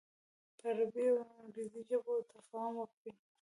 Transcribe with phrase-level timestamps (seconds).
[0.57, 3.11] په عربي او انګریزي ژبو تفاهم وکړي.